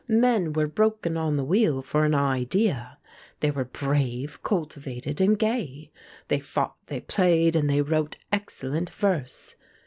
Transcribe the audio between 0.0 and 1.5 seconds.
Men were broken on the